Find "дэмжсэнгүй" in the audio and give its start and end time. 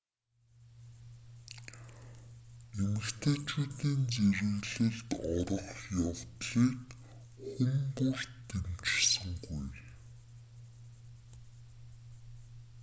8.47-9.67